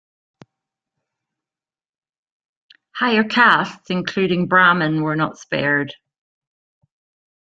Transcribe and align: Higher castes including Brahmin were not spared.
Higher 2.95 3.23
castes 3.23 3.91
including 3.91 4.47
Brahmin 4.47 5.03
were 5.03 5.15
not 5.15 5.37
spared. 5.37 5.93